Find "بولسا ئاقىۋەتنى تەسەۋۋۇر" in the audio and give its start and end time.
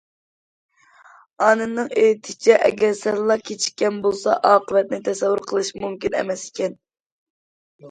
4.07-5.47